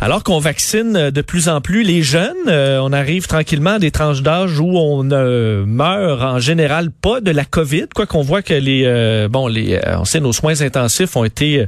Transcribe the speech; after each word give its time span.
Alors 0.00 0.24
qu'on 0.24 0.40
vaccine 0.40 1.10
de 1.10 1.22
plus 1.22 1.48
en 1.48 1.60
plus 1.60 1.82
les 1.82 2.02
jeunes, 2.02 2.34
euh, 2.48 2.78
on 2.82 2.92
arrive 2.92 3.26
tranquillement 3.26 3.74
à 3.74 3.78
des 3.78 3.92
tranches 3.92 4.22
d'âge 4.22 4.58
où 4.58 4.76
on 4.76 5.04
ne 5.04 5.64
meurt 5.66 6.20
en 6.20 6.40
général 6.40 6.90
pas 6.90 7.20
de 7.20 7.30
la 7.30 7.44
COVID, 7.44 7.86
quoi 7.94 8.04
qu'on 8.04 8.22
voit 8.22 8.42
que 8.42 8.54
les 8.54 8.82
euh, 8.84 9.28
bon 9.28 9.46
les 9.46 9.74
euh, 9.74 9.98
on 10.00 10.04
sait 10.04 10.20
nos 10.20 10.32
soins 10.32 10.60
intensifs 10.60 11.16
ont 11.16 11.24
été 11.24 11.66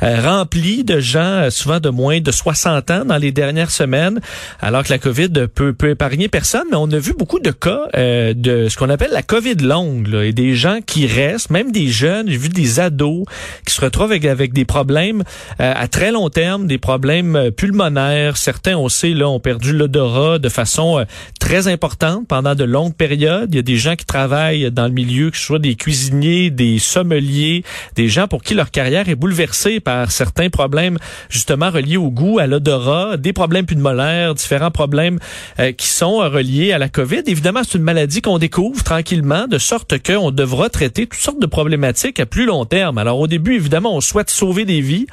remplis 0.00 0.84
de 0.84 1.00
gens 1.00 1.48
souvent 1.50 1.78
de 1.78 1.90
moins 1.90 2.20
de 2.20 2.30
60 2.30 2.90
ans 2.90 3.04
dans 3.04 3.18
les 3.18 3.30
dernières 3.30 3.70
semaines, 3.70 4.20
alors 4.60 4.82
que 4.82 4.90
la 4.90 4.98
COVID 4.98 5.46
peut 5.54 5.72
peut 5.72 5.90
épargner 5.90 6.28
personne, 6.28 6.64
mais 6.70 6.76
on 6.76 6.90
a 6.90 6.98
vu 6.98 7.12
beaucoup 7.16 7.40
de 7.40 7.50
cas 7.50 7.88
de 7.94 8.68
ce 8.68 8.76
qu'on 8.76 8.88
appelle 8.88 9.12
la 9.12 9.22
COVID 9.22 9.56
longue 9.56 10.06
là, 10.08 10.24
et 10.24 10.32
des 10.32 10.54
gens 10.54 10.78
qui 10.84 11.06
restent, 11.06 11.50
même 11.50 11.72
des 11.72 11.88
jeunes, 11.88 12.28
j'ai 12.28 12.38
vu 12.38 12.48
des 12.48 12.80
ados 12.80 13.24
qui 13.66 13.74
se 13.74 13.80
retrouvent 13.80 14.10
avec, 14.10 14.24
avec 14.24 14.52
des 14.52 14.64
problèmes 14.64 15.22
à 15.58 15.88
très 15.88 16.10
long 16.10 16.30
terme, 16.30 16.66
des 16.66 16.78
problèmes 16.78 17.50
plus 17.56 17.65
pulmonaires. 17.66 18.36
Certains, 18.36 18.76
on 18.76 18.88
sait, 18.88 19.10
là, 19.10 19.28
ont 19.28 19.40
perdu 19.40 19.72
l'odorat 19.72 20.38
de 20.38 20.48
façon 20.48 21.00
euh, 21.00 21.04
très 21.40 21.66
importante 21.66 22.28
pendant 22.28 22.54
de 22.54 22.62
longues 22.62 22.94
périodes. 22.94 23.52
Il 23.52 23.56
y 23.56 23.58
a 23.58 23.62
des 23.62 23.76
gens 23.76 23.96
qui 23.96 24.04
travaillent 24.04 24.70
dans 24.70 24.86
le 24.86 24.92
milieu, 24.92 25.32
que 25.32 25.36
ce 25.36 25.42
soit 25.42 25.58
des 25.58 25.74
cuisiniers, 25.74 26.50
des 26.50 26.78
sommeliers, 26.78 27.64
des 27.96 28.08
gens 28.08 28.28
pour 28.28 28.44
qui 28.44 28.54
leur 28.54 28.70
carrière 28.70 29.08
est 29.08 29.16
bouleversée 29.16 29.80
par 29.80 30.12
certains 30.12 30.48
problèmes 30.48 30.98
justement 31.28 31.70
reliés 31.70 31.96
au 31.96 32.10
goût, 32.10 32.38
à 32.38 32.46
l'odorat, 32.46 33.16
des 33.16 33.32
problèmes 33.32 33.66
pulmonaires, 33.66 34.34
différents 34.34 34.70
problèmes 34.70 35.18
euh, 35.58 35.72
qui 35.72 35.88
sont 35.88 36.22
euh, 36.22 36.28
reliés 36.28 36.72
à 36.72 36.78
la 36.78 36.88
COVID. 36.88 37.22
Évidemment, 37.26 37.62
c'est 37.64 37.78
une 37.78 37.84
maladie 37.84 38.22
qu'on 38.22 38.38
découvre 38.38 38.84
tranquillement, 38.84 39.48
de 39.48 39.58
sorte 39.58 40.00
qu'on 40.00 40.30
devra 40.30 40.70
traiter 40.70 41.08
toutes 41.08 41.20
sortes 41.20 41.40
de 41.40 41.46
problématiques 41.46 42.20
à 42.20 42.26
plus 42.26 42.46
long 42.46 42.64
terme. 42.64 42.98
Alors 42.98 43.18
au 43.18 43.26
début, 43.26 43.56
évidemment, 43.56 43.96
on 43.96 44.00
souhaite 44.00 44.30
sauver 44.30 44.64
des 44.64 44.80
vies. 44.80 45.06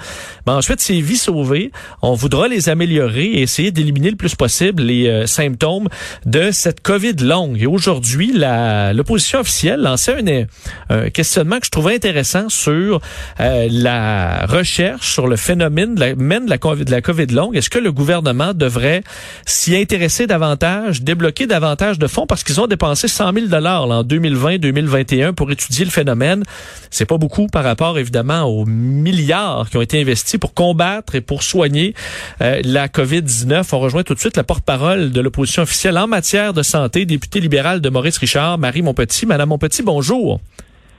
Mais 0.46 0.54
ensuite, 0.54 0.82
ces 0.82 1.02
vies 1.02 1.18
sauvées, 1.18 1.72
on 2.04 2.14
voudra 2.14 2.43
les 2.48 2.70
améliorer 2.70 3.26
et 3.26 3.42
essayer 3.42 3.72
d'éliminer 3.72 4.12
le 4.12 4.16
plus 4.16 4.36
possible 4.36 4.84
les 4.84 5.08
euh, 5.08 5.26
symptômes 5.28 5.88
de 6.26 6.52
cette 6.52 6.82
COVID 6.82 7.16
longue. 7.22 7.62
Et 7.62 7.66
aujourd'hui, 7.66 8.34
l'opposition 8.34 9.40
officielle 9.40 9.82
lançait 9.82 10.14
un, 10.14 10.46
un, 10.90 11.10
questionnement 11.10 11.60
que 11.60 11.66
je 11.66 11.72
trouvais 11.72 11.96
intéressant 11.96 12.50
sur 12.50 13.02
euh, 13.40 13.68
la 13.72 14.46
recherche 14.46 15.14
sur 15.14 15.28
le 15.28 15.36
phénomène 15.36 15.96
de 15.96 16.00
la, 16.00 16.16
même 16.16 16.46
de 16.46 16.50
la, 16.50 16.58
COVID, 16.58 16.86
de 16.86 16.92
la 16.92 17.02
COVID 17.02 17.28
longue. 17.28 17.56
Est-ce 17.56 17.70
que 17.70 17.80
le 17.80 17.92
gouvernement 17.92 18.54
devrait 18.54 19.04
s'y 19.46 19.76
intéresser 19.76 20.28
davantage, 20.28 21.02
débloquer 21.02 21.48
davantage 21.48 22.00
de 22.00 22.08
fonds? 22.08 22.26
Parce 22.28 22.44
qu'ils 22.44 22.60
ont 22.62 22.68
dépensé 22.68 23.08
100 23.08 23.34
000 23.34 23.48
dollars 23.48 23.90
en 23.90 24.04
2020-2021 24.04 25.34
pour 25.34 25.52
étudier 25.52 25.86
le 25.86 25.92
phénomène. 25.92 26.44
C'est 26.90 27.06
pas 27.06 27.18
beaucoup 27.18 27.48
par 27.48 27.64
rapport 27.64 27.98
évidemment 27.98 28.44
aux 28.44 28.66
milliards 28.66 29.70
qui 29.70 29.78
ont 29.78 29.82
été 29.82 30.02
investis 30.02 30.40
pour 30.40 30.54
combattre 30.54 31.16
et 31.16 31.22
pour 31.22 31.44
soigner 31.44 31.94
euh, 32.42 32.62
la 32.64 32.88
COVID-19. 32.88 33.68
On 33.72 33.80
rejoint 33.80 34.04
tout 34.04 34.14
de 34.14 34.20
suite 34.20 34.38
la 34.38 34.44
porte-parole 34.44 35.12
de 35.12 35.22
l'opposition 35.22 35.64
officielle 35.64 35.98
en 35.98 36.08
matière 36.08 36.54
de 36.54 36.64
santé, 36.64 37.06
députée 37.06 37.40
libérale 37.40 37.82
de 37.82 37.90
Maurice 37.90 38.18
Richard, 38.18 38.58
Marie 38.58 38.82
Monpetit. 38.82 39.26
Madame 39.26 39.50
Monpetit, 39.50 39.84
bonjour. 39.84 40.40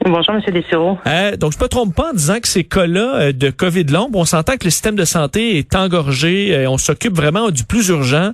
Bonjour, 0.05 0.35
M. 0.35 0.43
Dessureau. 0.53 0.99
Euh, 1.07 1.37
donc, 1.37 1.53
je 1.53 1.59
me 1.59 1.67
trompe 1.67 1.95
pas 1.95 2.11
en 2.11 2.13
disant 2.13 2.39
que 2.39 2.49
ces 2.49 2.65
cas-là 2.65 3.15
euh, 3.15 3.33
de 3.33 3.49
COVID 3.49 3.85
long, 3.85 4.11
on 4.13 4.27
s'entend 4.27 4.59
que 4.59 4.65
le 4.65 4.71
système 4.71 4.97
de 4.97 5.05
santé 5.07 5.57
est 5.57 5.75
engorgé, 5.75 6.55
euh, 6.55 6.69
on 6.69 6.77
s'occupe 6.77 7.15
vraiment 7.15 7.51
du 7.51 7.65
plus 7.65 7.89
urgent, 7.89 8.33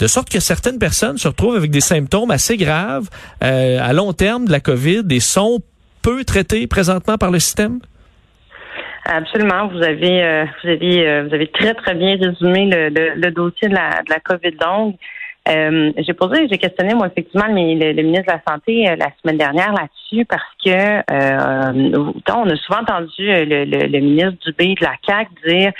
de 0.00 0.06
sorte 0.08 0.30
que 0.30 0.40
certaines 0.40 0.78
personnes 0.78 1.18
se 1.18 1.28
retrouvent 1.28 1.54
avec 1.54 1.70
des 1.70 1.80
symptômes 1.80 2.32
assez 2.32 2.56
graves 2.56 3.08
à 3.40 3.92
long 3.92 4.12
terme 4.12 4.46
de 4.46 4.52
la 4.52 4.60
COVID 4.60 5.02
et 5.10 5.20
sont 5.20 5.60
peu 6.02 6.24
traitées 6.24 6.66
présentement 6.66 7.18
par 7.18 7.30
le 7.30 7.38
système? 7.38 7.78
Absolument. 9.04 9.66
Vous 9.68 9.82
avez, 9.82 10.22
euh, 10.22 10.44
vous 10.62 10.70
avez, 10.70 11.08
euh, 11.08 11.24
vous 11.24 11.34
avez 11.34 11.48
très 11.48 11.74
très 11.74 11.94
bien 11.94 12.16
résumé 12.16 12.66
le, 12.66 13.14
le, 13.16 13.30
dossier 13.30 13.68
de 13.68 13.74
la, 13.74 14.02
de 14.02 14.10
la 14.10 14.20
COVID 14.20 14.56
longue. 14.64 14.94
Euh, 15.48 15.92
j'ai 15.98 16.12
posé, 16.12 16.46
j'ai 16.48 16.56
questionné 16.56 16.94
moi 16.94 17.08
effectivement 17.08 17.48
le, 17.48 17.92
le, 17.92 18.02
ministre 18.02 18.26
de 18.26 18.32
la 18.32 18.42
santé 18.48 18.84
la 18.96 19.08
semaine 19.20 19.38
dernière 19.38 19.72
là-dessus 19.72 20.24
parce 20.24 20.44
que 20.64 21.02
on 22.32 22.48
a 22.48 22.56
souvent 22.56 22.78
entendu 22.78 23.10
le, 23.18 23.64
le, 23.64 23.98
ministre 23.98 24.34
Dubé 24.46 24.76
de 24.80 24.84
la 24.84 24.94
CAC 25.04 25.28
dire 25.44 25.72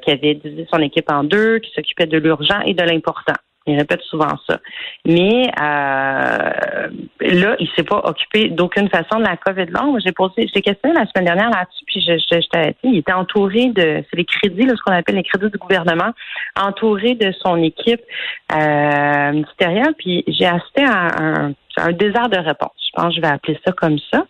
qu'il 0.00 0.14
avait 0.14 0.34
divisé 0.36 0.66
son 0.72 0.80
équipe 0.80 1.12
en 1.12 1.22
deux, 1.22 1.58
qu'il 1.58 1.74
s'occupait 1.74 2.06
de 2.06 2.16
l'urgent 2.16 2.60
et 2.64 2.72
de 2.72 2.82
l'important. 2.82 3.34
Il 3.66 3.76
répète 3.76 4.00
souvent 4.02 4.32
ça. 4.48 4.58
Mais 5.04 5.50
euh, 5.60 6.88
là, 7.20 7.56
il 7.58 7.68
s'est 7.76 7.82
pas 7.82 8.00
occupé 8.04 8.48
d'aucune 8.48 8.88
façon 8.88 9.18
de 9.18 9.24
la 9.24 9.36
COVID 9.36 9.66
longue. 9.66 10.00
J'ai 10.04 10.12
posé, 10.12 10.48
j'ai 10.54 10.62
questionné 10.62 10.94
la 10.94 11.06
semaine 11.06 11.26
dernière 11.26 11.50
là-dessus, 11.50 11.84
puis 11.86 12.00
je, 12.00 12.16
je, 12.16 12.72
il 12.82 12.98
était 12.98 13.12
entouré 13.12 13.66
de, 13.66 14.02
c'est 14.08 14.16
les 14.16 14.24
crédits, 14.24 14.64
là, 14.64 14.74
ce 14.74 14.82
qu'on 14.82 14.94
appelle 14.94 15.16
les 15.16 15.22
crédits 15.22 15.50
du 15.50 15.58
gouvernement, 15.58 16.12
entouré 16.58 17.14
de 17.14 17.30
son 17.42 17.62
équipe 17.62 18.00
euh, 18.54 19.32
ministérielle. 19.32 19.94
Puis 19.98 20.24
j'ai 20.28 20.46
assisté 20.46 20.84
à 20.84 21.22
un, 21.22 21.52
un 21.76 21.92
désert 21.92 22.28
de 22.28 22.38
réponse. 22.38 22.72
Je 22.86 22.90
pense 22.94 23.08
que 23.10 23.16
je 23.16 23.20
vais 23.20 23.28
appeler 23.28 23.58
ça 23.64 23.72
comme 23.72 23.98
ça. 24.12 24.24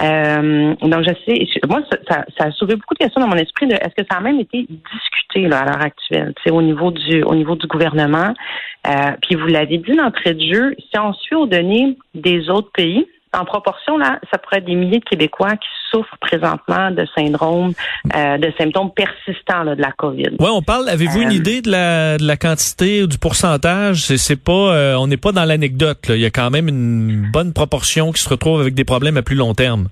Euh, 0.00 0.74
donc, 0.80 1.04
je 1.04 1.12
sais, 1.26 1.60
moi, 1.68 1.82
ça, 2.08 2.24
ça, 2.38 2.44
a 2.44 2.50
soulevé 2.52 2.76
beaucoup 2.76 2.94
de 2.94 2.98
questions 2.98 3.20
dans 3.20 3.28
mon 3.28 3.36
esprit 3.36 3.66
de 3.66 3.74
est-ce 3.74 3.94
que 3.94 4.06
ça 4.10 4.18
a 4.18 4.20
même 4.20 4.40
été 4.40 4.66
discuté 4.66 5.48
là, 5.48 5.60
à 5.60 5.64
l'heure 5.66 5.82
actuelle, 5.82 6.34
au 6.50 6.62
niveau 6.62 6.90
du 6.90 7.22
au 7.22 7.34
niveau 7.34 7.56
du 7.56 7.66
gouvernement? 7.66 8.32
Euh, 8.86 9.10
puis 9.20 9.34
vous 9.34 9.46
l'avez 9.46 9.78
dit 9.78 9.92
d'entrée 9.92 10.34
de 10.34 10.40
jeu, 10.40 10.74
si 10.78 10.98
on 10.98 11.12
suit 11.12 11.34
aux 11.34 11.46
données 11.46 11.96
des 12.14 12.48
autres 12.48 12.72
pays, 12.72 13.06
en 13.34 13.44
proportion, 13.44 13.96
là, 13.96 14.18
ça 14.30 14.38
pourrait 14.38 14.58
être 14.58 14.66
des 14.66 14.74
milliers 14.74 14.98
de 14.98 15.04
Québécois 15.04 15.52
qui 15.52 15.68
souffrent 15.90 16.16
présentement 16.20 16.90
de 16.90 17.06
syndrome, 17.14 17.72
euh, 18.14 18.38
de 18.38 18.52
symptômes 18.58 18.90
persistants 18.90 19.62
là, 19.62 19.74
de 19.74 19.80
la 19.80 19.92
COVID. 19.92 20.36
Oui, 20.38 20.48
on 20.52 20.62
parle. 20.62 20.88
Avez-vous 20.88 21.22
une 21.22 21.30
euh, 21.30 21.34
idée 21.34 21.62
de 21.62 21.70
la, 21.70 22.18
de 22.18 22.26
la 22.26 22.36
quantité 22.36 23.02
ou 23.02 23.06
du 23.06 23.18
pourcentage? 23.18 24.00
C'est 24.16 24.36
pas, 24.42 24.52
euh, 24.52 24.94
on 24.96 25.06
n'est 25.06 25.16
pas 25.16 25.32
dans 25.32 25.44
l'anecdote. 25.44 26.06
Il 26.10 26.20
y 26.20 26.26
a 26.26 26.30
quand 26.30 26.50
même 26.50 26.68
une 26.68 27.30
bonne 27.32 27.52
proportion 27.52 28.12
qui 28.12 28.20
se 28.20 28.28
retrouve 28.28 28.60
avec 28.60 28.74
des 28.74 28.84
problèmes 28.84 29.16
à 29.16 29.22
plus 29.22 29.36
long 29.36 29.54
terme. 29.54 29.88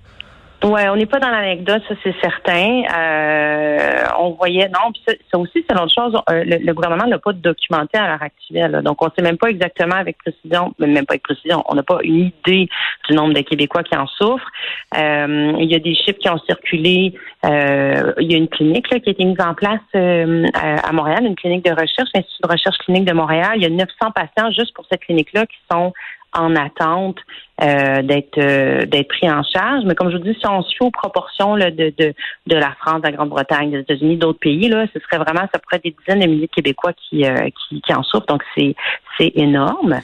Ouais, 0.63 0.87
on 0.89 0.95
n'est 0.95 1.07
pas 1.07 1.19
dans 1.19 1.29
l'anecdote, 1.29 1.81
ça 1.87 1.95
c'est 2.03 2.13
certain. 2.21 2.83
Euh, 2.93 4.03
on 4.19 4.31
voyait, 4.31 4.69
non, 4.69 4.91
puis 4.93 5.01
ça, 5.31 5.39
aussi 5.39 5.65
c'est 5.67 5.75
l'autre 5.75 5.91
chose. 5.91 6.15
Euh, 6.29 6.43
le, 6.45 6.73
gouvernement 6.73 7.07
n'a 7.07 7.17
pas 7.17 7.33
documenté 7.33 7.97
à 7.97 8.07
l'heure 8.07 8.21
actuelle, 8.21 8.81
donc 8.83 9.01
on 9.01 9.05
ne 9.05 9.11
sait 9.17 9.23
même 9.23 9.39
pas 9.39 9.49
exactement 9.49 9.95
avec 9.95 10.19
précision, 10.19 10.71
même 10.77 11.05
pas 11.07 11.13
avec 11.13 11.23
précision, 11.23 11.63
on 11.67 11.73
n'a 11.73 11.81
pas 11.81 11.97
une 12.03 12.31
idée 12.45 12.69
du 13.09 13.15
nombre 13.15 13.33
de 13.33 13.41
Québécois 13.41 13.81
qui 13.81 13.95
en 13.95 14.05
souffrent. 14.05 14.51
Euh, 14.95 15.53
il 15.59 15.71
y 15.71 15.73
a 15.73 15.79
des 15.79 15.95
chiffres 15.95 16.19
qui 16.19 16.29
ont 16.29 16.39
circulé. 16.45 17.15
il 17.43 18.31
y 18.31 18.35
a 18.35 18.37
une 18.37 18.49
clinique 18.49 18.91
là, 18.91 18.99
qui 18.99 19.09
a 19.09 19.13
été 19.13 19.25
mise 19.25 19.41
en 19.41 19.55
place 19.55 19.81
à 19.95 20.91
Montréal, 20.91 21.25
une 21.25 21.35
clinique 21.35 21.65
de 21.65 21.71
recherche, 21.71 22.09
l'Institut 22.13 22.43
de 22.43 22.51
recherche 22.51 22.77
clinique 22.85 23.05
de 23.05 23.13
Montréal. 23.13 23.53
Il 23.55 23.63
y 23.63 23.65
a 23.65 23.69
900 23.69 24.11
patients 24.13 24.51
juste 24.51 24.75
pour 24.75 24.85
cette 24.91 25.01
clinique-là 25.01 25.47
qui 25.47 25.57
sont 25.71 25.91
en 26.33 26.55
attente 26.55 27.17
euh, 27.61 28.01
d'être 28.01 28.37
euh, 28.37 28.85
d'être 28.85 29.09
pris 29.09 29.29
en 29.29 29.43
charge. 29.43 29.83
Mais 29.85 29.95
comme 29.95 30.09
je 30.09 30.17
vous 30.17 30.23
dis, 30.23 30.35
si 30.39 30.47
on 30.47 30.63
suit 30.63 30.83
aux 30.83 30.91
proportions 30.91 31.55
là, 31.55 31.69
de, 31.69 31.93
de, 31.97 32.13
de 32.47 32.55
la 32.55 32.71
France, 32.79 33.01
de 33.01 33.07
la 33.07 33.11
Grande-Bretagne, 33.11 33.71
des 33.71 33.79
États-Unis, 33.79 34.17
d'autres 34.17 34.39
pays, 34.39 34.69
là, 34.69 34.85
ce 34.93 34.99
serait 34.99 35.17
vraiment, 35.17 35.47
ça 35.53 35.59
pourrait 35.59 35.77
être 35.77 35.83
des 35.83 35.95
dizaines 35.99 36.21
de 36.21 36.27
milliers 36.27 36.47
de 36.47 36.51
Québécois 36.51 36.93
qui, 36.93 37.25
euh, 37.25 37.49
qui, 37.69 37.81
qui, 37.81 37.93
en 37.93 38.03
souffrent. 38.03 38.27
Donc 38.27 38.43
c'est 38.55 38.75
c'est 39.17 39.31
énorme. 39.35 39.99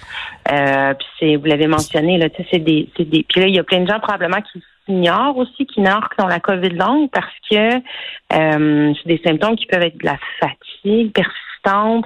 puis 0.46 1.08
c'est, 1.20 1.36
vous 1.38 1.46
l'avez 1.46 1.68
mentionné, 1.68 2.18
là, 2.18 2.28
c'est 2.52 2.60
des, 2.60 2.90
c'est 2.98 3.06
des. 3.06 3.24
Puis 3.28 3.42
là, 3.42 3.48
il 3.48 3.56
y 3.56 3.60
a 3.60 3.64
plein 3.64 3.80
de 3.80 3.88
gens 3.88 4.00
probablement 4.00 4.42
qui 4.42 4.62
s'ignorent 4.86 5.38
aussi, 5.38 5.66
qui 5.66 5.80
ignorent 5.80 6.10
qu'ils 6.10 6.26
ont 6.26 6.28
la 6.28 6.40
COVID 6.40 6.70
longue 6.70 7.10
parce 7.10 7.34
que 7.50 7.82
c'est 8.30 9.08
des 9.08 9.22
symptômes 9.26 9.56
qui 9.56 9.66
peuvent 9.66 9.82
être 9.82 9.98
de 9.98 10.06
la 10.06 10.18
fatigue 10.40 11.14
persistante. 11.14 12.06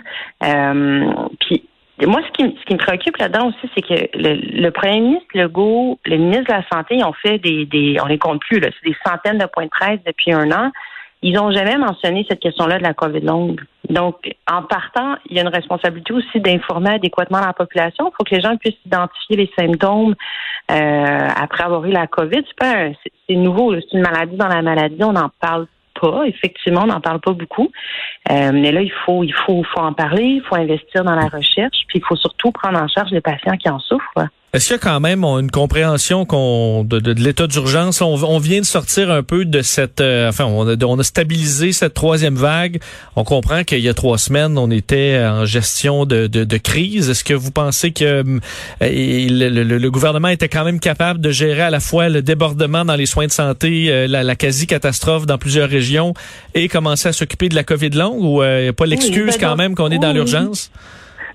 puis 1.39 1.63
moi, 2.07 2.21
ce 2.25 2.31
qui, 2.31 2.57
ce 2.59 2.65
qui 2.65 2.73
me 2.73 2.79
préoccupe 2.79 3.17
là-dedans 3.17 3.47
aussi, 3.47 3.71
c'est 3.75 3.81
que 3.81 4.09
le, 4.17 4.69
premier 4.69 5.01
ministre 5.01 5.27
Legault, 5.35 5.99
le 6.05 6.17
ministre 6.17 6.45
de 6.45 6.53
la 6.53 6.67
Santé, 6.71 6.95
ils 6.95 7.03
ont 7.03 7.13
fait 7.13 7.37
des, 7.37 7.65
des 7.65 7.97
on 8.01 8.07
les 8.07 8.17
compte 8.17 8.41
plus, 8.41 8.59
là, 8.59 8.69
c'est 8.71 8.89
des 8.89 8.97
centaines 9.05 9.37
de 9.37 9.45
points 9.45 9.65
de 9.65 9.69
presse 9.69 9.99
depuis 10.05 10.33
un 10.33 10.51
an. 10.51 10.71
Ils 11.23 11.33
n'ont 11.33 11.51
jamais 11.51 11.77
mentionné 11.77 12.25
cette 12.27 12.39
question-là 12.39 12.79
de 12.79 12.83
la 12.83 12.95
COVID 12.95 13.21
longue. 13.21 13.61
Donc, 13.89 14.15
en 14.49 14.63
partant, 14.63 15.15
il 15.29 15.35
y 15.35 15.39
a 15.39 15.43
une 15.43 15.49
responsabilité 15.49 16.13
aussi 16.13 16.39
d'informer 16.39 16.91
adéquatement 16.91 17.39
la 17.39 17.53
population. 17.53 18.09
Il 18.09 18.15
faut 18.17 18.23
que 18.23 18.35
les 18.35 18.41
gens 18.41 18.57
puissent 18.57 18.83
identifier 18.85 19.35
les 19.35 19.51
symptômes 19.57 20.15
euh, 20.71 21.27
après 21.35 21.63
avoir 21.63 21.85
eu 21.85 21.91
la 21.91 22.07
COVID. 22.07 22.41
C'est 22.47 22.57
pas 22.57 22.87
c'est 23.27 23.35
nouveau, 23.35 23.75
c'est 23.75 23.93
une 23.93 24.01
maladie 24.01 24.35
dans 24.35 24.47
la 24.47 24.61
maladie, 24.61 25.03
on 25.03 25.13
n'en 25.13 25.29
parle 25.39 25.67
Effectivement, 26.25 26.81
on 26.83 26.87
n'en 26.87 27.01
parle 27.01 27.19
pas 27.19 27.33
beaucoup. 27.33 27.71
Euh, 28.29 28.51
mais 28.53 28.71
là, 28.71 28.81
il 28.81 28.91
faut, 29.05 29.23
il 29.23 29.33
faut, 29.33 29.63
faut 29.63 29.79
en 29.79 29.93
parler, 29.93 30.23
il 30.23 30.41
faut 30.41 30.55
investir 30.55 31.03
dans 31.03 31.15
la 31.15 31.27
recherche, 31.27 31.85
puis 31.87 31.99
il 31.99 32.05
faut 32.05 32.15
surtout 32.15 32.51
prendre 32.51 32.79
en 32.79 32.87
charge 32.87 33.11
les 33.11 33.21
patients 33.21 33.57
qui 33.57 33.69
en 33.69 33.79
souffrent. 33.79 34.27
Est-ce 34.53 34.65
qu'il 34.65 34.73
y 34.73 34.79
a 34.79 34.79
quand 34.79 34.99
même 34.99 35.23
une 35.23 35.49
compréhension 35.49 36.25
qu'on 36.25 36.83
de, 36.83 36.99
de, 36.99 37.13
l'état 37.13 37.47
d'urgence? 37.47 38.01
On, 38.01 38.21
on, 38.21 38.37
vient 38.37 38.59
de 38.59 38.65
sortir 38.65 39.09
un 39.09 39.23
peu 39.23 39.45
de 39.45 39.61
cette... 39.61 40.01
Euh, 40.01 40.27
enfin, 40.27 40.43
on 40.43 40.67
a, 40.67 40.75
on 40.83 40.99
a, 40.99 41.03
stabilisé 41.03 41.71
cette 41.71 41.93
troisième 41.93 42.35
vague. 42.35 42.81
On 43.15 43.23
comprend 43.23 43.63
qu'il 43.63 43.79
y 43.79 43.87
a 43.87 43.93
trois 43.93 44.17
semaines, 44.17 44.57
on 44.57 44.69
était 44.69 45.23
en 45.25 45.45
gestion 45.45 46.05
de, 46.05 46.27
de, 46.27 46.43
de 46.43 46.57
crise. 46.57 47.09
Est-ce 47.09 47.23
que 47.23 47.33
vous 47.33 47.51
pensez 47.51 47.91
que 47.91 48.03
euh, 48.03 48.39
le, 48.81 49.63
le, 49.63 49.91
gouvernement 49.91 50.27
était 50.27 50.49
quand 50.49 50.65
même 50.65 50.81
capable 50.81 51.21
de 51.21 51.31
gérer 51.31 51.61
à 51.61 51.69
la 51.69 51.79
fois 51.79 52.09
le 52.09 52.21
débordement 52.21 52.83
dans 52.83 52.97
les 52.97 53.05
soins 53.05 53.27
de 53.27 53.31
santé, 53.31 53.85
euh, 53.89 54.05
la, 54.05 54.21
la 54.21 54.35
quasi-catastrophe 54.35 55.25
dans 55.25 55.37
plusieurs 55.37 55.69
régions 55.69 56.13
et 56.55 56.67
commencer 56.67 57.07
à 57.07 57.13
s'occuper 57.13 57.47
de 57.47 57.55
la 57.55 57.63
COVID 57.63 57.91
longue? 57.91 58.21
Ou 58.21 58.43
il 58.43 58.63
n'y 58.63 58.67
a 58.67 58.73
pas 58.73 58.85
l'excuse 58.85 59.37
ben 59.37 59.39
quand 59.39 59.55
même 59.55 59.75
qu'on 59.75 59.91
est 59.91 59.99
dans 59.99 60.11
l'urgence? 60.11 60.71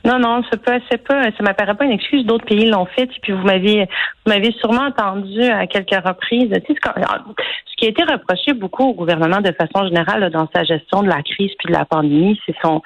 Non, 0.06 0.20
non, 0.20 0.40
c'est 0.48 0.62
pas, 0.62 0.78
c'est 0.88 1.02
pas, 1.02 1.24
ça 1.24 1.42
m'apparaît 1.42 1.74
pas 1.74 1.84
une 1.84 1.90
excuse. 1.90 2.24
D'autres 2.24 2.44
pays 2.44 2.66
l'ont 2.66 2.86
fait. 2.86 3.02
Et 3.02 3.20
puis 3.20 3.32
vous 3.32 3.42
m'avez, 3.42 3.86
vous 4.24 4.32
m'avez 4.32 4.52
sûrement 4.52 4.86
entendu 4.86 5.42
à 5.42 5.66
quelques 5.66 6.06
reprises. 6.06 6.48
Tu 6.64 6.74
sais, 6.74 6.80
ce 6.80 7.76
qui 7.76 7.86
a 7.86 7.88
été 7.88 8.04
reproché 8.04 8.52
beaucoup 8.52 8.84
au 8.84 8.94
gouvernement 8.94 9.40
de 9.40 9.50
façon 9.50 9.84
générale 9.88 10.30
dans 10.30 10.48
sa 10.54 10.62
gestion 10.62 11.02
de 11.02 11.08
la 11.08 11.22
crise 11.22 11.50
puis 11.58 11.72
de 11.72 11.72
la 11.72 11.84
pandémie, 11.84 12.40
c'est 12.46 12.54
son, 12.62 12.82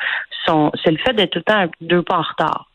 son, 0.46 0.72
c'est 0.82 0.92
le 0.92 0.96
fait 0.96 1.12
d'être 1.12 1.32
tout 1.32 1.40
le 1.40 1.44
temps 1.44 1.66
deux 1.82 2.02
pas 2.02 2.16
en 2.16 2.22
retard 2.22 2.69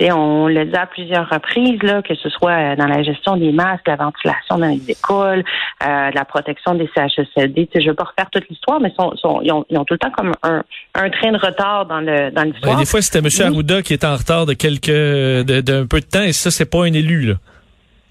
on 0.00 0.46
l'a 0.46 0.64
dit 0.64 0.76
à 0.76 0.86
plusieurs 0.86 1.28
reprises, 1.28 1.82
là, 1.82 2.02
que 2.02 2.14
ce 2.14 2.28
soit 2.28 2.76
dans 2.76 2.86
la 2.86 3.02
gestion 3.02 3.36
des 3.36 3.52
masques, 3.52 3.86
la 3.86 3.96
ventilation 3.96 4.58
dans 4.58 4.66
les 4.66 4.90
écoles, 4.90 5.44
euh, 5.86 6.10
la 6.12 6.24
protection 6.24 6.74
des 6.74 6.88
CHSLD. 6.94 7.68
Je 7.74 7.80
ne 7.80 7.88
veux 7.88 7.94
pas 7.94 8.04
refaire 8.04 8.30
toute 8.30 8.48
l'histoire, 8.48 8.80
mais 8.80 8.92
sont, 8.98 9.40
ils, 9.42 9.52
ont, 9.52 9.64
tout 9.84 9.94
le 9.94 9.98
temps 9.98 10.10
comme 10.10 10.32
un, 10.42 10.62
train 11.10 11.32
de 11.32 11.38
retard 11.38 11.86
dans 11.86 12.00
le 12.00 12.30
dans 12.30 12.42
l'histoire. 12.42 12.78
des 12.78 12.86
fois, 12.86 13.02
c'était 13.02 13.18
M. 13.18 13.52
Arruda 13.52 13.82
qui 13.82 13.94
était 13.94 14.06
en 14.06 14.16
retard 14.16 14.46
de 14.46 14.52
quelques 14.52 14.86
d'un 14.86 15.86
peu 15.86 16.00
de 16.00 16.06
temps, 16.06 16.22
et 16.22 16.32
ça, 16.32 16.50
c'est 16.50 16.70
pas 16.70 16.84
un 16.84 16.92
élu. 16.92 17.26
Là. 17.26 17.34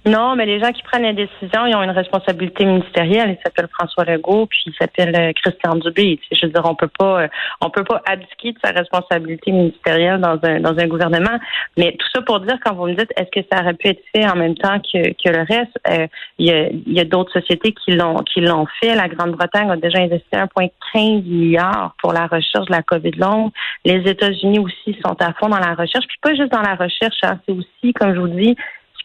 Non, 0.05 0.35
mais 0.35 0.45
les 0.45 0.59
gens 0.59 0.71
qui 0.71 0.83
prennent 0.83 1.01
les 1.01 1.13
décisions, 1.13 1.65
ils 1.65 1.75
ont 1.75 1.81
une 1.81 1.89
responsabilité 1.89 2.63
ministérielle. 2.63 3.31
Il 3.31 3.43
s'appelle 3.43 3.67
François 3.73 4.05
Legault, 4.05 4.45
puis 4.45 4.59
il 4.67 4.73
s'appelle 4.79 5.15
euh, 5.15 5.31
Christian 5.33 5.75
Dubé. 5.77 6.19
Je 6.31 6.45
veux 6.45 6.51
dire, 6.51 6.61
on 6.63 6.75
peut 6.75 6.91
pas, 6.99 7.23
euh, 7.23 7.27
on 7.59 7.71
peut 7.71 7.83
pas 7.83 8.03
abdiquer 8.07 8.51
de 8.51 8.59
sa 8.63 8.69
responsabilité 8.69 9.51
ministérielle 9.51 10.21
dans 10.21 10.37
un 10.43 10.59
dans 10.59 10.77
un 10.77 10.87
gouvernement. 10.87 11.39
Mais 11.75 11.93
tout 11.93 12.05
ça 12.13 12.21
pour 12.21 12.39
dire, 12.41 12.55
quand 12.63 12.75
vous 12.75 12.85
me 12.85 12.93
dites, 12.93 13.11
est-ce 13.17 13.31
que 13.31 13.47
ça 13.51 13.63
aurait 13.63 13.73
pu 13.73 13.87
être 13.87 14.03
fait 14.15 14.29
en 14.29 14.35
même 14.35 14.53
temps 14.53 14.79
que, 14.79 15.09
que 15.13 15.29
le 15.35 15.41
reste 15.41 15.75
euh, 15.89 16.05
Il 16.37 16.45
y 16.45 16.51
a, 16.51 16.69
y 16.85 16.99
a 16.99 17.05
d'autres 17.05 17.33
sociétés 17.33 17.73
qui 17.73 17.93
l'ont 17.93 18.17
qui 18.17 18.41
l'ont 18.41 18.67
fait. 18.79 18.93
La 18.93 19.07
Grande-Bretagne 19.07 19.71
a 19.71 19.75
déjà 19.75 19.99
investi 19.99 20.29
1,15 20.31 21.23
milliard 21.23 21.95
pour 21.99 22.13
la 22.13 22.27
recherche 22.27 22.67
de 22.67 22.73
la 22.73 22.83
COVID 22.83 23.13
longue. 23.17 23.49
Les 23.83 24.07
États-Unis 24.07 24.59
aussi 24.59 24.95
sont 25.03 25.19
à 25.19 25.33
fond 25.33 25.49
dans 25.49 25.57
la 25.57 25.73
recherche, 25.73 26.05
puis 26.07 26.19
pas 26.21 26.35
juste 26.35 26.51
dans 26.51 26.61
la 26.61 26.75
recherche, 26.75 27.17
hein, 27.23 27.39
c'est 27.47 27.53
aussi, 27.53 27.91
comme 27.93 28.13
je 28.13 28.19
vous 28.19 28.27
dis, 28.27 28.55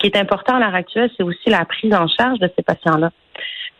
qui 0.00 0.06
est 0.06 0.16
important 0.16 0.56
à 0.56 0.60
l'heure 0.60 0.74
actuelle, 0.74 1.10
c'est 1.16 1.22
aussi 1.22 1.50
la 1.50 1.64
prise 1.64 1.94
en 1.94 2.08
charge 2.08 2.38
de 2.38 2.50
ces 2.56 2.62
patients-là. 2.62 3.10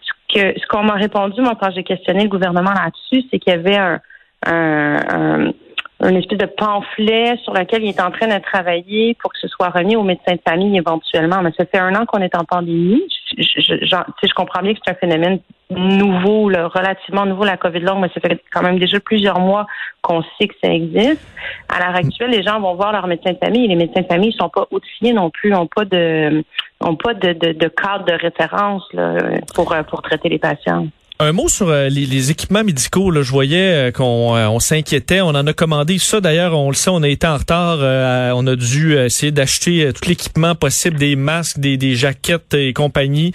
Ce 0.02 0.34
que 0.34 0.60
ce 0.60 0.66
qu'on 0.66 0.84
m'a 0.84 0.94
répondu, 0.94 1.40
moi, 1.40 1.56
quand 1.60 1.70
j'ai 1.74 1.82
questionné 1.82 2.24
le 2.24 2.28
gouvernement 2.28 2.72
là-dessus, 2.72 3.26
c'est 3.30 3.38
qu'il 3.38 3.52
y 3.52 3.56
avait 3.56 3.76
un, 3.76 4.00
un 4.46 5.52
une 6.02 6.16
espèce 6.16 6.38
de 6.38 6.46
pamphlet 6.46 7.36
sur 7.42 7.52
lequel 7.52 7.84
il 7.84 7.90
est 7.90 8.00
en 8.00 8.10
train 8.10 8.26
de 8.26 8.42
travailler 8.42 9.14
pour 9.20 9.32
que 9.32 9.38
ce 9.38 9.48
soit 9.48 9.68
remis 9.68 9.96
aux 9.96 10.02
médecins 10.02 10.34
de 10.34 10.40
famille 10.46 10.76
éventuellement. 10.76 11.42
Mais 11.42 11.52
ça 11.56 11.66
fait 11.66 11.78
un 11.78 11.94
an 11.94 12.06
qu'on 12.06 12.20
est 12.22 12.34
en 12.34 12.44
pandémie. 12.44 13.02
Je, 13.36 13.42
je, 13.42 13.74
je, 13.84 13.96
je 14.26 14.34
comprends 14.34 14.62
bien 14.62 14.72
que 14.72 14.80
c'est 14.84 14.92
un 14.92 14.94
phénomène 14.94 15.40
nouveau, 15.70 16.48
là, 16.48 16.66
relativement 16.68 17.26
nouveau, 17.26 17.44
la 17.44 17.56
COVID 17.56 17.80
longue, 17.80 18.00
mais 18.00 18.10
ça 18.12 18.20
fait 18.20 18.42
quand 18.52 18.62
même 18.62 18.78
déjà 18.78 18.98
plusieurs 18.98 19.38
mois 19.38 19.66
qu'on 20.02 20.22
sait 20.38 20.48
que 20.48 20.54
ça 20.62 20.72
existe. 20.72 21.24
À 21.68 21.78
l'heure 21.78 21.94
actuelle, 21.94 22.30
les 22.30 22.42
gens 22.42 22.60
vont 22.60 22.74
voir 22.74 22.92
leur 22.92 23.06
médecin 23.06 23.32
de 23.32 23.38
famille 23.38 23.66
et 23.66 23.68
les 23.68 23.76
médecins 23.76 24.00
de 24.00 24.06
famille 24.06 24.30
ne 24.30 24.34
sont 24.34 24.48
pas 24.48 24.66
outillés 24.70 25.12
non 25.12 25.30
plus, 25.30 25.50
n'ont 25.50 25.68
pas 25.68 25.84
de 25.84 26.42
ont 26.82 26.96
pas 26.96 27.12
de, 27.12 27.34
de, 27.34 27.52
de 27.52 27.68
cadre 27.68 28.06
de 28.06 28.14
référence 28.14 28.82
là, 28.94 29.18
pour, 29.54 29.74
pour 29.88 30.00
traiter 30.00 30.30
les 30.30 30.38
patients. 30.38 30.86
Un 31.22 31.32
mot 31.32 31.50
sur 31.50 31.68
euh, 31.68 31.90
les, 31.90 32.30
équipements 32.30 32.64
médicaux. 32.64 33.12
Je 33.22 33.30
voyais 33.30 33.72
euh, 33.72 33.90
qu'on 33.92 34.34
euh, 34.34 34.58
s'inquiétait. 34.58 35.20
On 35.20 35.28
en 35.28 35.46
a 35.46 35.52
commandé 35.52 35.98
ça. 35.98 36.22
D'ailleurs, 36.22 36.58
on 36.58 36.70
le 36.70 36.74
sait, 36.74 36.88
on 36.88 37.02
a 37.02 37.08
été 37.08 37.26
en 37.26 37.36
retard. 37.36 37.80
on 38.34 38.46
a 38.46 38.56
dû 38.56 38.96
essayer 38.96 39.30
d'acheter 39.30 39.92
tout 39.92 40.08
l'équipement 40.08 40.54
possible, 40.54 40.96
des 40.96 41.16
masques, 41.16 41.58
des, 41.58 41.94
jaquettes 41.94 42.54
et 42.54 42.72
compagnie, 42.72 43.32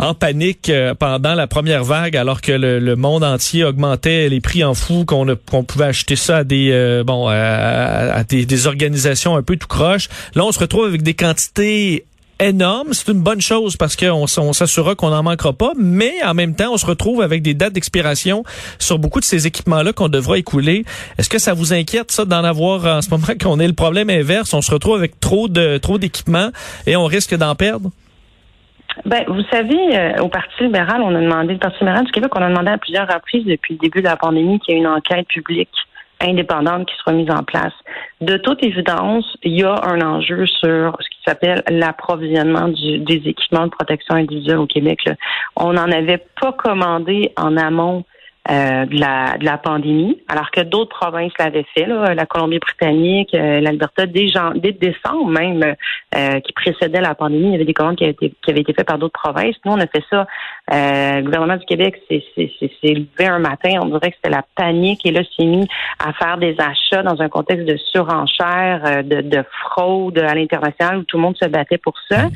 en 0.00 0.14
panique 0.14 0.72
pendant 0.98 1.34
la 1.34 1.46
première 1.46 1.84
vague, 1.84 2.16
alors 2.16 2.40
que 2.40 2.50
le, 2.50 2.96
monde 2.96 3.22
entier 3.22 3.62
augmentait 3.62 4.28
les 4.28 4.40
prix 4.40 4.64
en 4.64 4.74
fou, 4.74 5.04
qu'on 5.04 5.36
pouvait 5.64 5.84
acheter 5.84 6.16
ça 6.16 6.38
à 6.38 6.44
des 6.44 6.72
à, 6.72 8.24
des, 8.24 8.46
des 8.46 8.66
organisations 8.66 9.36
un 9.36 9.42
peu 9.42 9.56
tout 9.56 9.68
croche. 9.68 10.08
Là, 10.34 10.44
on 10.44 10.50
se 10.50 10.58
retrouve 10.58 10.86
avec 10.86 11.02
des 11.02 11.14
quantités 11.14 12.04
énorme. 12.40 12.92
C'est 12.92 13.10
une 13.12 13.22
bonne 13.22 13.40
chose 13.40 13.76
parce 13.76 13.96
qu'on 13.96 14.24
on, 14.24 14.52
s'assurera 14.52 14.94
qu'on 14.94 15.10
n'en 15.10 15.22
manquera 15.22 15.52
pas, 15.52 15.72
mais 15.76 16.12
en 16.24 16.34
même 16.34 16.54
temps, 16.54 16.72
on 16.72 16.76
se 16.76 16.86
retrouve 16.86 17.22
avec 17.22 17.42
des 17.42 17.54
dates 17.54 17.72
d'expiration 17.72 18.44
sur 18.78 18.98
beaucoup 18.98 19.20
de 19.20 19.24
ces 19.24 19.46
équipements-là 19.46 19.92
qu'on 19.92 20.08
devra 20.08 20.38
écouler. 20.38 20.84
Est-ce 21.18 21.28
que 21.28 21.38
ça 21.38 21.54
vous 21.54 21.72
inquiète, 21.72 22.10
ça, 22.10 22.24
d'en 22.24 22.44
avoir 22.44 22.84
en 22.86 23.02
ce 23.02 23.10
moment 23.10 23.26
qu'on 23.40 23.60
ait 23.60 23.66
le 23.66 23.74
problème 23.74 24.10
inverse? 24.10 24.54
On 24.54 24.62
se 24.62 24.70
retrouve 24.70 24.96
avec 24.96 25.20
trop 25.20 25.48
de 25.48 25.78
trop 25.78 25.98
d'équipements 25.98 26.50
et 26.86 26.96
on 26.96 27.04
risque 27.04 27.36
d'en 27.36 27.54
perdre? 27.54 27.90
Ben, 29.04 29.24
vous 29.28 29.42
savez, 29.52 29.96
euh, 29.96 30.22
au 30.22 30.28
Parti 30.28 30.64
libéral, 30.64 31.02
on 31.02 31.14
a 31.14 31.20
demandé, 31.20 31.52
le 31.52 31.58
Parti 31.58 31.78
libéral 31.80 32.04
du 32.04 32.10
Québec, 32.10 32.30
on 32.34 32.42
a 32.42 32.48
demandé 32.48 32.70
à 32.70 32.78
plusieurs 32.78 33.06
reprises 33.06 33.44
depuis 33.44 33.74
le 33.74 33.78
début 33.78 34.00
de 34.00 34.06
la 34.06 34.16
pandémie 34.16 34.58
qu'il 34.60 34.74
y 34.74 34.76
ait 34.76 34.80
une 34.80 34.88
enquête 34.88 35.26
publique 35.28 35.70
indépendante 36.20 36.86
qui 36.86 36.96
soit 36.98 37.12
mise 37.12 37.30
en 37.30 37.42
place. 37.42 37.72
De 38.20 38.36
toute 38.36 38.62
évidence, 38.62 39.36
il 39.42 39.58
y 39.58 39.62
a 39.62 39.74
un 39.84 40.00
enjeu 40.00 40.46
sur 40.46 40.96
ce 41.00 41.08
qui 41.08 41.18
s'appelle 41.24 41.62
l'approvisionnement 41.68 42.68
des 42.68 43.22
équipements 43.26 43.66
de 43.66 43.70
protection 43.70 44.16
individuelle 44.16 44.58
au 44.58 44.66
Québec. 44.66 45.00
On 45.56 45.72
n'en 45.72 45.90
avait 45.90 46.24
pas 46.40 46.52
commandé 46.52 47.32
en 47.36 47.56
amont 47.56 48.04
euh, 48.50 48.86
de, 48.86 48.98
la, 48.98 49.36
de 49.38 49.44
la 49.44 49.58
pandémie, 49.58 50.22
alors 50.26 50.50
que 50.50 50.62
d'autres 50.62 50.96
provinces 50.98 51.32
l'avaient 51.38 51.66
fait, 51.74 51.84
là, 51.84 52.14
la 52.14 52.24
Colombie-Britannique, 52.24 53.34
euh, 53.34 53.60
l'Alberta, 53.60 54.06
dès, 54.06 54.28
dès 54.54 54.72
décembre 54.72 55.26
même, 55.26 55.74
euh, 56.14 56.40
qui 56.40 56.52
précédait 56.54 57.02
la 57.02 57.14
pandémie, 57.14 57.48
il 57.48 57.52
y 57.52 57.54
avait 57.56 57.66
des 57.66 57.74
commandes 57.74 57.96
qui 57.96 58.04
avaient 58.04 58.12
été, 58.12 58.32
qui 58.42 58.50
avaient 58.50 58.62
été 58.62 58.72
faites 58.72 58.86
par 58.86 58.96
d'autres 58.96 59.20
provinces. 59.20 59.56
Nous, 59.66 59.72
on 59.72 59.80
a 59.80 59.86
fait 59.86 60.02
ça. 60.08 60.26
le 60.70 61.22
gouvernement 61.24 61.56
du 61.56 61.66
Québec 61.66 62.00
s'est 62.08 62.22
levé 62.82 63.26
un 63.26 63.38
matin, 63.38 63.80
on 63.82 63.86
dirait 63.86 64.12
que 64.12 64.16
c'était 64.16 64.34
la 64.34 64.44
panique, 64.56 65.04
et 65.04 65.10
là, 65.10 65.20
s'est 65.36 65.44
mis 65.44 65.68
à 65.98 66.14
faire 66.14 66.38
des 66.38 66.56
achats 66.58 67.02
dans 67.02 67.20
un 67.20 67.28
contexte 67.28 67.66
de 67.66 67.76
surenchère, 67.76 69.04
de, 69.04 69.20
de 69.20 69.44
fraude 69.60 70.18
à 70.18 70.34
l'international, 70.34 70.96
où 70.96 71.02
tout 71.02 71.18
le 71.18 71.22
monde 71.22 71.36
se 71.36 71.46
battait 71.46 71.76
pour 71.76 71.94
ça. 72.10 72.28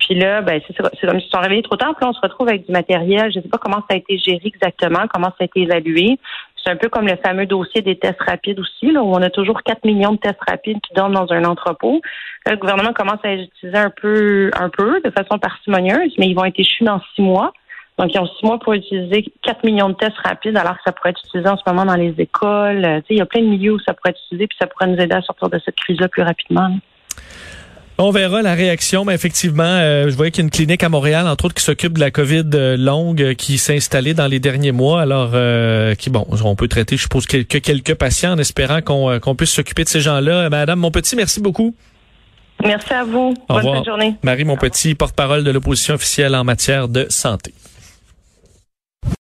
Puis 0.00 0.14
là, 0.14 0.40
ben, 0.40 0.60
c'est 0.66 0.74
comme 0.76 1.20
s'ils 1.20 1.30
sont 1.30 1.40
réveillés 1.40 1.62
trop 1.62 1.76
tard. 1.76 1.94
Puis 1.94 2.04
là, 2.04 2.10
on 2.10 2.12
se 2.14 2.20
retrouve 2.20 2.48
avec 2.48 2.66
du 2.66 2.72
matériel. 2.72 3.30
Je 3.32 3.38
ne 3.38 3.42
sais 3.42 3.48
pas 3.48 3.58
comment 3.58 3.84
ça 3.88 3.94
a 3.94 3.96
été 3.96 4.18
géré 4.18 4.40
exactement, 4.44 5.06
comment 5.12 5.28
ça 5.28 5.36
a 5.40 5.44
été 5.44 5.60
évalué. 5.60 6.18
C'est 6.62 6.70
un 6.70 6.76
peu 6.76 6.88
comme 6.88 7.06
le 7.06 7.16
fameux 7.16 7.46
dossier 7.46 7.80
des 7.80 7.96
tests 7.96 8.20
rapides 8.20 8.58
aussi, 8.58 8.90
là, 8.92 9.02
où 9.02 9.12
on 9.12 9.22
a 9.22 9.30
toujours 9.30 9.62
4 9.62 9.84
millions 9.84 10.12
de 10.12 10.18
tests 10.18 10.40
rapides 10.46 10.80
qui 10.80 10.94
dorment 10.94 11.14
dans 11.14 11.32
un 11.32 11.44
entrepôt. 11.44 12.00
Là, 12.44 12.52
le 12.52 12.58
gouvernement 12.58 12.92
commence 12.92 13.20
à 13.22 13.34
les 13.34 13.44
utiliser 13.44 13.78
un 13.78 13.90
peu, 13.90 14.50
un 14.58 14.68
peu, 14.68 15.00
de 15.02 15.10
façon 15.10 15.38
parcimonieuse, 15.38 16.14
mais 16.18 16.26
ils 16.26 16.34
vont 16.34 16.44
être 16.44 16.58
échus 16.58 16.84
dans 16.84 17.00
six 17.14 17.22
mois. 17.22 17.52
Donc, 17.98 18.14
ils 18.14 18.18
ont 18.18 18.26
six 18.26 18.44
mois 18.44 18.58
pour 18.58 18.72
utiliser 18.72 19.26
4 19.42 19.64
millions 19.64 19.90
de 19.90 19.94
tests 19.94 20.18
rapides, 20.24 20.56
alors 20.56 20.74
que 20.76 20.82
ça 20.86 20.92
pourrait 20.92 21.10
être 21.10 21.20
utilisé 21.26 21.48
en 21.48 21.56
ce 21.56 21.62
moment 21.66 21.84
dans 21.84 21.96
les 21.96 22.14
écoles. 22.18 22.82
Tu 22.82 22.88
sais, 22.88 23.04
il 23.10 23.18
y 23.18 23.22
a 23.22 23.26
plein 23.26 23.42
de 23.42 23.46
milieux 23.46 23.72
où 23.72 23.80
ça 23.80 23.94
pourrait 23.94 24.10
être 24.10 24.20
utilisé, 24.26 24.46
puis 24.46 24.56
ça 24.58 24.66
pourrait 24.66 24.86
nous 24.86 24.98
aider 24.98 25.14
à 25.14 25.22
sortir 25.22 25.48
de 25.48 25.58
cette 25.64 25.76
crise-là 25.76 26.08
plus 26.08 26.22
rapidement. 26.22 26.70
On 28.02 28.12
verra 28.12 28.40
la 28.40 28.54
réaction, 28.54 29.04
mais 29.04 29.14
effectivement, 29.14 29.62
euh, 29.62 30.08
je 30.08 30.16
voyais 30.16 30.30
qu'il 30.30 30.42
y 30.42 30.44
a 30.44 30.46
une 30.46 30.50
clinique 30.50 30.82
à 30.82 30.88
Montréal, 30.88 31.28
entre 31.28 31.44
autres, 31.44 31.54
qui 31.54 31.62
s'occupe 31.62 31.92
de 31.92 32.00
la 32.00 32.10
COVID 32.10 32.46
euh, 32.54 32.74
longue, 32.78 33.20
euh, 33.20 33.34
qui 33.34 33.58
s'est 33.58 33.76
installée 33.76 34.14
dans 34.14 34.26
les 34.26 34.40
derniers 34.40 34.72
mois. 34.72 35.02
Alors, 35.02 35.32
qui 35.96 36.08
bon, 36.08 36.26
on 36.42 36.56
peut 36.56 36.66
traiter, 36.66 36.96
je 36.96 37.02
suppose, 37.02 37.26
que, 37.26 37.42
quelques 37.42 37.94
patients 37.94 38.32
en 38.32 38.38
espérant 38.38 38.80
qu'on 38.80 39.34
puisse 39.34 39.50
s'occuper 39.50 39.84
de 39.84 39.90
ces 39.90 40.00
gens-là. 40.00 40.48
Madame 40.48 40.78
Monpetit, 40.78 41.14
merci 41.14 41.40
beaucoup. 41.40 41.74
Merci 42.64 42.94
à 42.94 43.04
vous. 43.04 43.34
Bonne 43.50 43.84
journée. 43.84 44.14
Marie 44.22 44.44
Monpetit, 44.44 44.94
porte-parole 44.94 45.44
de 45.44 45.50
l'opposition 45.50 45.92
officielle 45.92 46.34
en 46.34 46.44
matière 46.44 46.88
de 46.88 47.04
santé. 47.10 47.52